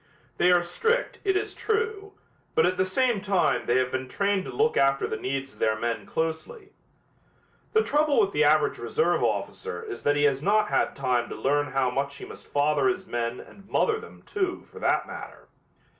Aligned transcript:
They 0.39 0.51
are 0.51 0.63
strict, 0.63 1.19
it 1.23 1.37
is 1.37 1.53
true, 1.53 2.13
but 2.55 2.65
at 2.65 2.75
the 2.75 2.85
same 2.85 3.21
time 3.21 3.67
they 3.67 3.77
have 3.77 3.91
been 3.91 4.07
trained 4.07 4.45
to 4.45 4.51
look 4.51 4.75
after 4.75 5.05
the 5.05 5.15
needs 5.15 5.53
of 5.53 5.59
their 5.59 5.77
men 5.77 6.07
closely. 6.07 6.69
The 7.73 7.83
trouble 7.83 8.19
with 8.19 8.31
the 8.31 8.43
average 8.43 8.79
reserve 8.79 9.21
officer 9.23 9.83
is 9.83 10.01
that 10.01 10.15
he 10.15 10.23
has 10.23 10.41
not 10.41 10.69
had 10.69 10.95
time 10.95 11.29
to 11.29 11.35
learn 11.35 11.67
how 11.73 11.91
much 11.91 12.15
he 12.15 12.25
must 12.25 12.47
father 12.47 12.87
his 12.87 13.05
men 13.05 13.39
and 13.39 13.69
mother 13.69 13.99
them, 13.99 14.23
too, 14.23 14.65
for 14.71 14.79
that 14.79 15.05
matter. 15.05 15.49